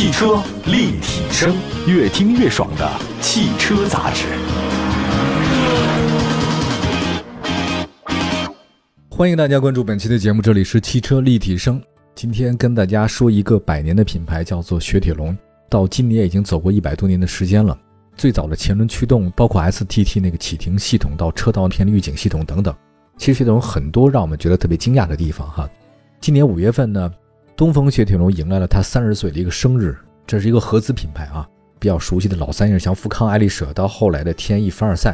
[0.00, 1.54] 汽车立体声，
[1.86, 4.24] 越听越爽的汽车杂志。
[9.10, 11.78] 欢迎大家关注本期的节目，这里是汽车立体声。
[12.14, 15.36] 今天跟大家说一个百年的品牌，叫做雪铁龙。
[15.68, 17.78] 到今年已经走过一百多年的时间了。
[18.16, 22.74] 最早的前轮驱动，包括 STT 那个启停系统，到车道偏离预警系统等等，
[23.18, 25.68] 其实雪铁龙很多让我们觉得特别惊讶的地方哈。
[26.22, 27.12] 今年五月份呢。
[27.60, 29.94] 东风雪铁龙迎来了他三十岁的一个生日，
[30.26, 31.46] 这是一个合资品牌啊，
[31.78, 35.10] 比较熟悉的老三样，像富康、爱丽舍，到后来的天翼、凡尔赛，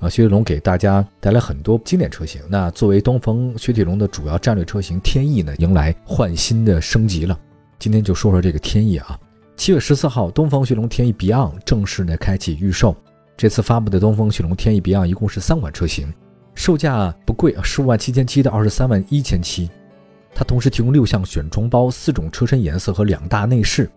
[0.00, 2.42] 啊，雪铁龙给大家带来很多经典车型。
[2.48, 7.38] 那作为东风雪铁龙的主要战略车型，天翼呢，迎来换新的升级了。
[7.78, 9.16] 今天就说说这个天翼啊。
[9.54, 12.96] 七月十四号，东风雪铁龙天翼 Beyond 正式呢开启预售。
[13.36, 16.12] 这次发布的东风雪铁龙天翼 Beyond 一共是三款车型，
[16.56, 19.70] 售价不贵啊，十五万七千七到二十三万一千七。
[20.38, 23.90] 它同时提供六项选装包、四种车身颜色和两大内饰。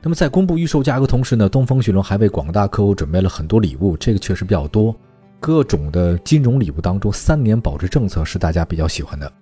[0.00, 4.94] 那么在公布预售价格同时呢，东风雪铁龙还为广大客户准备了很多礼物，这个确实比较多。
[5.40, 9.32] 各种的金融礼物当中，三年保值政策是大家比较喜欢的，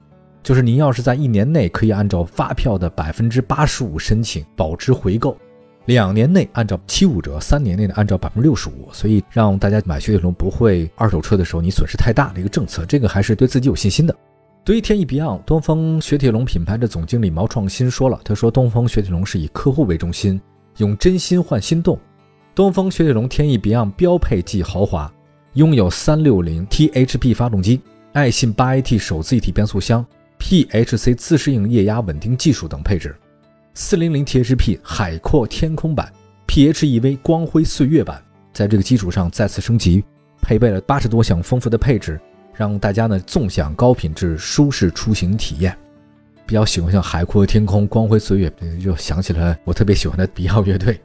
[0.43, 5.37] 就是您要是在一年内可以按照发票的百分之八十五申请保值回购，
[5.85, 14.15] 两年内按照七五折，三年内呢按照百分之六十五，所以让大家买雪铁龙不会二手车的时候你损失太大的一个政策，这个还是对自己有信心的。
[14.63, 20.39] 对于天翼 Beyond，东风雪铁龙品牌的总经理毛创新说了：“他说，东风雪铁龙是以客户为中心，
[20.77, 21.99] 用真心换心动。
[22.55, 25.11] 东风雪铁龙天翼 Beyond 标配既豪华，
[25.55, 27.81] 拥有 360THP 发动机、
[28.13, 30.05] 爱信 8AT 手自一体变速箱、
[30.39, 33.17] PHC 自适应液压稳定技术等配置
[33.75, 36.13] ，400THP 海阔天空版、
[36.47, 38.23] PHEV 光辉岁月版，
[38.53, 40.05] 在这个基础上再次升级，
[40.43, 42.21] 配备了八十多项丰富的配置。”
[42.55, 45.77] 让大家呢纵享高品质舒适出行体验，
[46.47, 51.01] 比较喜欢像海阔天空、光辉岁月，就想起了我特别喜欢的迪奥乐队。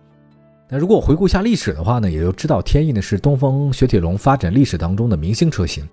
[0.67, 5.88] 那如果我回顾一下历史的话呢，也就知道天翼呢是东风雪铁龙发展历史当中的明星车型。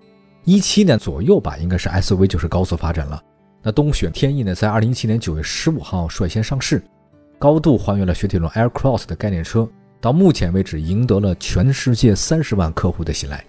[0.44, 3.22] 一七年左右吧，应该是 SUV 就是高速发展了。
[3.62, 6.82] 那东雪天翼呢，在二零一七年九月十五号率先上市，
[7.38, 9.68] 高度还原了雪铁龙 Air Cross 的概念车，
[10.00, 13.44] 到目前为止赢得了全世界三十万客户的信赖。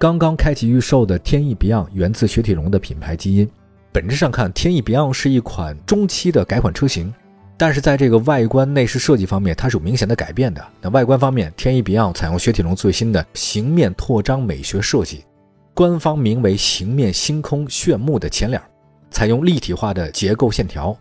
[0.00, 3.46] 刚刚开启预售的天翼 Beyond 源自雪铁龙的品牌基因，
[3.92, 7.12] 本质上看，天翼 Beyond 是一款中期的改款车型，
[7.58, 10.66] 但是在这个外观内饰设计方面，它是有明显的改变的。
[10.80, 15.22] 那外观方面，天翼 Beyond 采用雪铁龙最新的形面拓张美学设计，
[15.74, 18.58] 官方名为形面星空炫目的前脸，
[19.10, 20.96] 采用立体化的结构线条，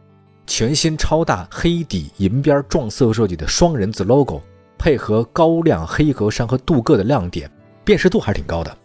[0.46, 4.42] 全新超大黑底银边撞色设计的双人字 logo，
[4.78, 7.50] 配合高亮黑格栅和镀铬的亮点，
[7.86, 8.78] 辨识度还是挺高的。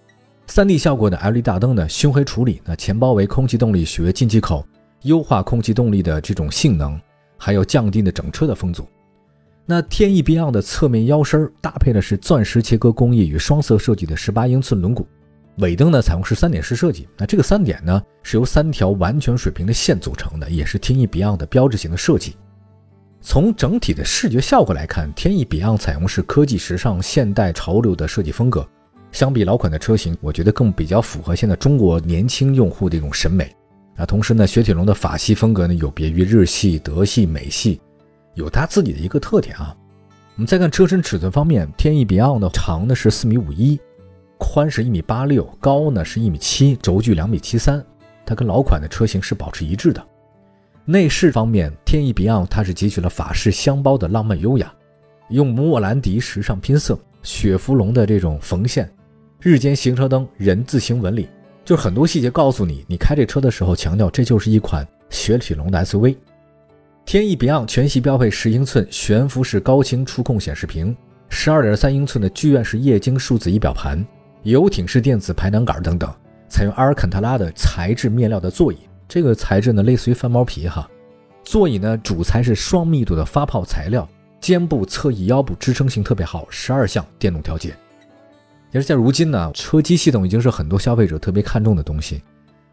[0.46, 4.64] 三 D 效果的 LED 大灯的熏黑处理，那前包围空气动力学进气口，
[5.02, 7.00] 优化空气动力的这种性能，
[7.38, 8.86] 还有降低的整车的风阻。
[9.66, 15.04] 那天翼 Beyond 的侧面腰身搭配的是钻石切割工艺与双色设计的十八英寸轮毂，
[15.56, 17.08] 尾灯呢采用是三点式设计。
[17.16, 22.36] 那这个三点呢是由三条完全水平的线组成的，也是天翼 Beyond 的标志性的设计。
[23.22, 28.68] 从整体的视觉效果来看，天翼 Beyond 采用是科技、时尚、现代、潮流的设计风格。
[29.14, 33.48] 相比老款的车型，我觉得更比较符合现在中国年轻用户的一种审美
[33.94, 34.04] 啊。
[34.04, 37.80] 同时呢，雪铁龙的法系风格呢有别于日系、德系、美系，
[38.34, 39.72] 有它自己的一个特点啊。
[40.34, 43.78] 我们再看车身尺寸方面，天翼 Beyond 的长呢是四米五一，
[44.36, 47.80] 宽是一米八六，高呢是一米七，轴距两米七三，
[48.26, 50.04] 它跟老款的车型是保持一致的。
[50.84, 54.74] 内饰方面，天翼 Beyond 它是汲取了法式箱包的浪漫优雅，
[55.28, 58.90] 用莫兰迪时尚拼色，雪佛龙的这种缝线。
[59.44, 61.28] 日间行车灯人字形纹理，
[61.66, 66.16] 就是很多细节告诉你，你开这车的时候强调这就是一款雪铁龙的 SUV。
[67.04, 70.96] 天翼 Beyond 全系标配十英寸悬浮式高清触控显示屏，
[71.28, 74.02] 十二点三英寸的剧院式液晶数字仪表盘，
[74.44, 76.10] 游艇式电子排挡杆等等，
[76.48, 80.88] 采用阿尔坎特拉的材质面料的座椅，这个材质呢类似于翻毛皮哈。
[81.42, 84.08] 座椅呢主材是双密度的发泡材料，
[84.40, 87.76] 肩部、侧翼、腰部支撑性特别好，十二项电动调节。
[88.74, 92.20] 其实，在如今呢，车机系统已经是很多消费者特别看重的东西。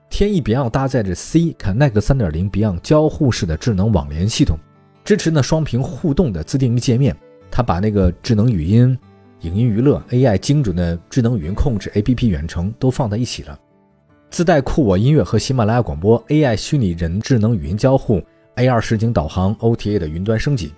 [0.09, 4.57] 天翼 Beyond 搭载着 C Connect 3.0 Beyond 交互式的智能网联系统，
[5.05, 7.15] 支持呢双屏互动的自定义界面。
[7.51, 8.97] 它把那个智能语音、
[9.41, 13.59] 影音娱乐、AI 精准的智能语音控制、APP 远程都放在一起了，
[14.31, 18.19] 自带酷我音乐和喜马拉雅广播、AI 虚拟人智能语音交互、
[18.55, 20.73] AR 实景导航、OTA 的云端升级。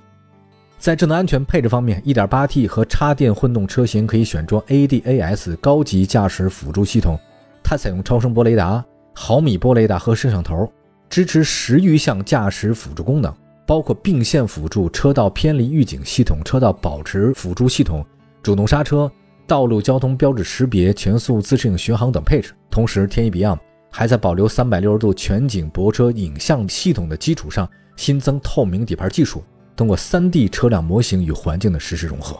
[0.84, 7.18] 在智能安全配置方面，1.8T 和插电混动车型可以选装 ADAS 高级驾驶辅助系统，
[7.64, 8.84] 它采用超声波雷达、
[9.14, 10.70] 毫米波雷达和摄像头，
[11.10, 13.34] 支持十余项驾驶辅助功能，
[13.66, 18.06] 包括并线辅助、车道偏离预警系统、车道保持辅助系统、
[18.42, 19.10] 主动刹车、
[19.48, 22.54] 道路交通标志识别、全速自适应巡航等配置。
[22.70, 23.60] 同时，天翼 Beyond
[23.90, 29.42] 还在保留三百六十度全景泊车影像系统的基础上，新增透明底盘技术，
[29.76, 32.38] 通过 3D 车辆模型与环境的实时融合。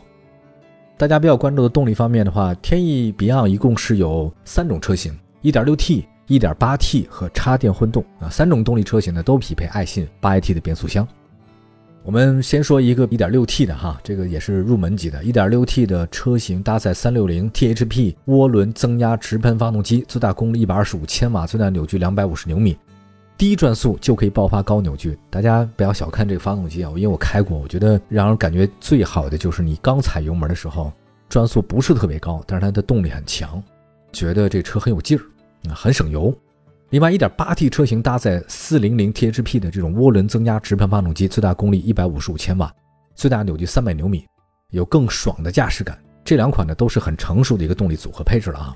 [0.98, 6.06] 大家比较关注的动力方面的话，天翼 Beyond 一共是有三种车型：1.6T。
[6.30, 11.06] 1.8T 和插电混动啊，三种动力车型呢都匹配爱信 8AT 的变速箱。
[12.02, 22.78] 我们先说一个 1.6T 的哈，这个也是入门级的 1.6T 的车型，搭载360 THP 涡轮增压直喷发动机，最大功率125千瓦，最大扭矩250牛米，
[23.44, 25.20] 低转速就可以爆发高扭矩。
[25.30, 30.94] 大家不要小看这个发动机啊，因为我开过，我觉得让人感觉最好的就是你刚踩油门的时候，
[31.28, 33.62] 转速不是特别高，但是它的动力很强，
[34.14, 35.22] 觉得这车很有劲儿。
[35.76, 36.34] 很省油。
[36.92, 42.74] 另外，1.8T 车型搭载400 THP 的这种涡轮增压直喷发动机，最大功率155千瓦，
[43.14, 44.26] 最大扭矩300牛米，
[44.70, 46.02] 有更爽的驾驶感。
[46.24, 48.74] 这两款呢都是很成熟的一个动力组合配置了啊。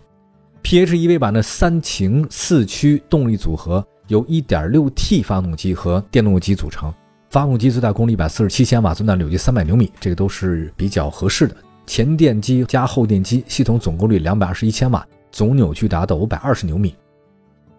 [0.61, 6.93] PHEV 版的三擎四驱动力组合由 1.6T 发动机和电动机组成，
[7.29, 11.55] 发动机最大功率147千瓦，最大扭矩300牛米，这个都是比较合适的。
[11.85, 15.05] 前电机加后电机，系统总功率221千瓦。
[15.29, 16.95] 总扭矩达到五百二十牛米，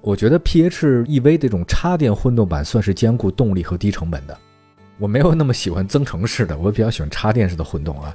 [0.03, 4.39] 我觉得 PHEV 这种插电混动版算是兼顾动力和低成本的。
[4.99, 8.15] 我没有那么喜欢增程式的，我比较喜欢插电式的混动啊。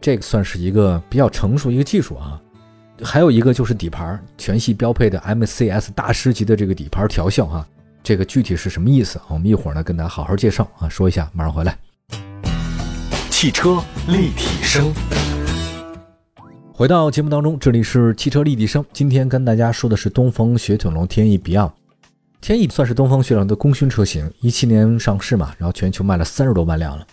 [0.00, 2.40] 这个算是一个比较成熟一个技术啊。
[3.02, 7.66] 还有一个就是底盘全系标配的 MCS 大师级的这个底盘调校哈，
[8.02, 9.20] 这个具体是什么意思？
[9.28, 11.76] 我们一会儿呢跟大家好好介绍啊，说一下，马上回来。
[13.30, 14.92] 汽车立体声。
[16.72, 18.84] 回到节目当中，这里是汽车立体声。
[18.92, 21.72] 今天跟大家说的是东风雪铁龙天翼 Beyond。
[22.40, 27.06] 天翼算是东风雪铁龙的功勋车型，一七年上市嘛，然后全球卖了三十多万辆了。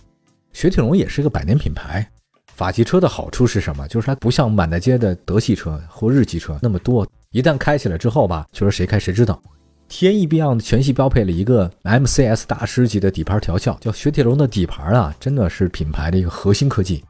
[0.54, 2.10] 雪铁龙也是一个百年品牌。
[2.56, 3.88] 法系车的好处是什么？
[3.88, 9.42] 就是它不像满大街的德系车或日系车那么多，一旦开起来之后吧，就是谁开谁知道。
[9.90, 17.04] 天翼 Beyond 全系标配了一个 MCS 大师级的底盘调校，叫雪铁龙的底盘啊，真的是品牌的一个核心科技。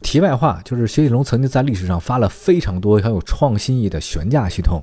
[0.00, 4.80] 题外话，就是雪铁龙曾经在历史上发了非常多很有创新意的悬架系统，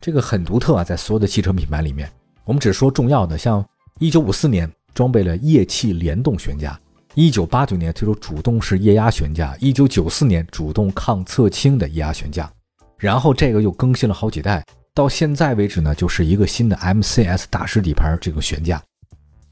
[0.00, 2.10] 这个很独特啊，在所有的汽车品牌里面，
[2.44, 3.64] 我们只说重要的，像
[4.00, 6.78] 1954年装备了液气联动悬架
[7.16, 12.48] ，1989年推出主动式液压悬架，1994年主动抗侧倾的液压悬架，
[12.96, 14.64] 然后这个又更新了好几代，
[14.94, 18.80] 到现在为止呢，就是一个新的 MCS 大师底盘这个悬架。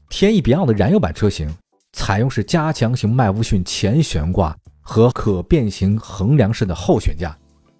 [0.09, 1.53] 天翼 Beyond 的燃油版车型
[1.91, 4.55] 采用是加强型麦弗逊前悬挂。
[4.87, 7.35] 和可变形横梁式的后悬架，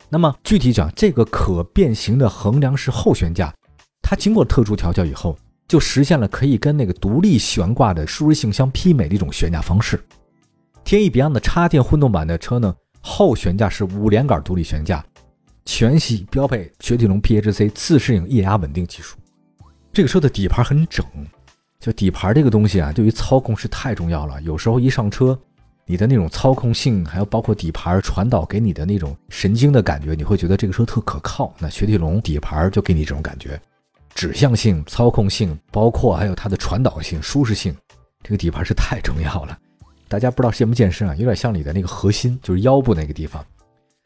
[0.09, 3.53] 那么具体讲，这个可变形的横梁式后悬架，
[4.01, 9.99] 它经过特殊调教以后，就实现了可以跟那个独立悬挂的舒适性相媲美的一种悬架方式。
[10.83, 15.03] 天翼 Beyond 的插电混动版的车呢，后悬架是五连杆独立悬架，
[15.65, 19.17] 全系标配雪铁龙 PHC 自适应液压稳定技术。
[19.91, 21.05] 这个车的底盘很整，
[21.79, 25.39] 就底盘这个东西啊，对于操控是太重要了，有时候一上车。
[25.87, 31.53] 你的那种操控性，还有包括底盘传导给你的那种神经的感觉，你会觉得这个车特可靠。
[31.59, 33.61] 那雪铁龙底盘就给你这种感觉，
[34.15, 37.75] 指向性、操控性，包括还有它的传导性、舒适性，
[38.23, 39.57] 这个底盘是太重要了。
[40.07, 41.13] 大家不知道健不健身啊？
[41.15, 43.45] 有点像你的那个核心，就是腰部那个地方。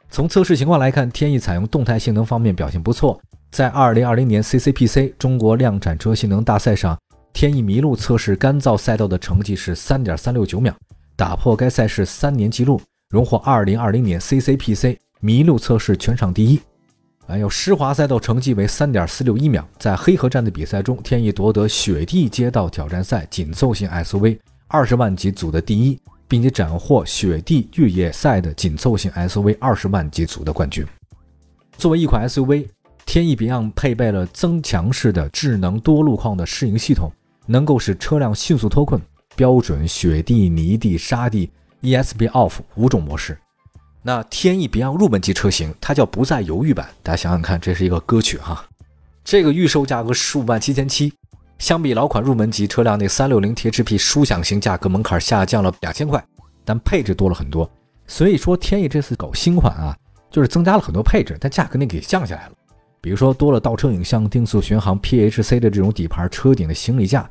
[0.10, 7.00] 从测试情况来看，天翼采用动态性能方面表现不错，在2020年 CCPC 中国量产车性能大赛上，
[7.32, 10.75] 天翼麋鹿测试干燥赛道的成绩是3.369秒。
[11.16, 16.60] 打破该赛事三年纪录，荣获2020年 CCPC 麋鹿测试全场第一。
[17.30, 30.84] 还有湿滑赛道成绩为3.461秒，在黑河站的比赛中，天翼夺得雪地街道挑战赛紧凑型 SUV 二十万级组的第一，并且斩获雪地越野赛的紧凑型 SUV 二十万级组的冠军。
[31.78, 32.66] 作为一款 SUV，
[33.06, 37.12] 天翼 Beyond 配备了增强式的智能多路况的适应系统，
[37.46, 39.00] 能够使车辆迅速脱困。
[39.36, 41.52] 标准雪地、泥地、沙地、
[41.84, 43.38] ESP Off 五种模式。
[44.01, 46.88] 那天翼 Beyond 入门级车型，它叫不再犹豫版。
[47.03, 48.65] 大家想想看，这是一个歌曲哈。
[49.24, 51.13] 这个预售价格十五万七千七，
[51.58, 56.24] 相比老款入门级车辆那三六零 THP 舒享型价格门槛下降了两千块，
[56.63, 57.70] 但配置多了很多。
[58.08, 59.96] 所以说天翼这次搞新款啊，
[60.32, 62.53] 就是增加了很多配置，但价格呢给降下来了。
[63.01, 67.29] 比如说多了倒车影像、定速巡航、PHC 的这种底盘车顶的行李架。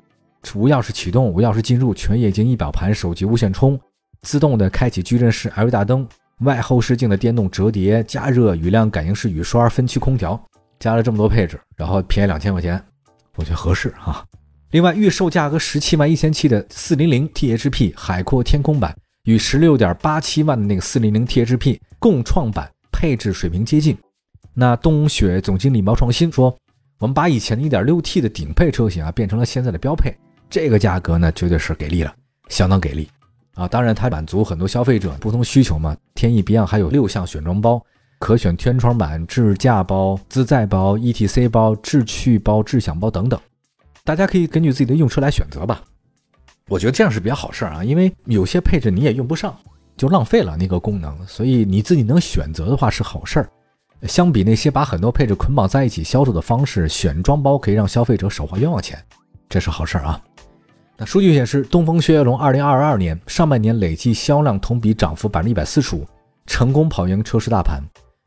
[0.54, 3.78] 无钥匙启动、无钥匙进入、全液晶仪表盘、手机无线充、
[4.22, 6.08] 自动的开启矩阵式 LED 大灯、
[6.40, 10.40] 外后视镜的电动折叠、加热雨量感应式雨刷、分区空调，
[10.78, 12.80] 加了这么多配置，然后便宜两千块钱，
[13.34, 14.24] 我觉得合适啊。
[14.70, 23.96] 另外，预售价格十七万一千七的四零零 THP 海阔天空版与十六点八七万的那个四零零 THP 共创版配置水平接近。
[24.54, 26.54] 那东雪总经理毛创新说
[27.00, 30.14] ：“我们把以前的一点六 T 的顶配车型啊变成了现在的标配，
[30.50, 32.14] 这个价格呢绝对是给力了，
[32.48, 33.08] 相当给力
[33.58, 33.66] 啊！
[33.66, 35.96] 当然，它满足很多消费者不同需求嘛。
[36.14, 37.84] 天翼 Beyond 还有六项选装包，
[38.20, 43.38] 可选天窗版、智驾包、自在包、ETC 包、智趣包、智享包等等，
[44.04, 45.82] 大家可以根据自己的用车来选择吧。
[46.68, 49.56] 我觉得这样是比较好事儿啊，因为有些配置你也用不上，
[49.96, 53.50] 就浪费了那个功能，所以你自己能选择的话是好事儿。
[54.02, 59.02] 相比那些把很多配置捆绑在一起销售的方式，选装包可以让消费者少花冤枉钱，
[59.48, 60.20] 这是好事儿啊。
[61.00, 66.04] 那数据显示，东风雪铁龙2022年上半年累计销量同比涨幅百分之一百四十五，
[66.44, 67.80] 成功跑赢车市大盘。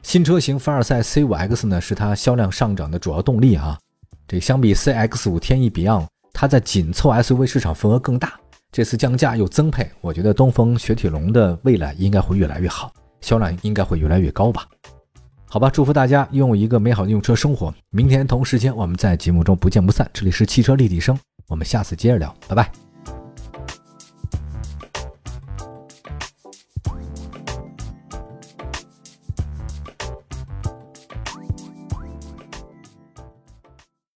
[0.04, 3.78] 新车型凡尔赛 C5X 呢，是它销量上涨的主要动力啊。
[4.26, 8.40] 这相比 CX5 天翼 Beyond，它在紧凑 SUV 市场份额更大。
[8.72, 14.66] 这次降价又增配，我觉得东风雪铁龙的未来应该会越来越好，销量应该会越来越高吧。
[15.46, 17.74] 好吧，祝福大家拥有一个美好的用车生活。
[17.90, 20.10] 明天同时间，我们在节目中不见不散。
[20.14, 21.20] 这里是汽车立体声，
[21.52, 22.72] 我们下次接着聊，拜拜。